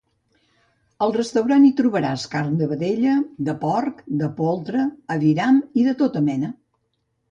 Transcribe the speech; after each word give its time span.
Al 1.05 1.13
restaurant 1.17 1.67
hi 1.67 1.71
trobaràs 1.81 2.25
carn 2.33 2.57
de 2.63 2.71
vedella, 2.73 3.21
de 3.51 3.57
porc, 3.67 4.03
de 4.25 4.35
poltre, 4.43 4.91
aviram 5.21 5.65
i 5.85 5.91
de 5.93 5.99
tota 6.05 6.31
mena. 6.31 6.57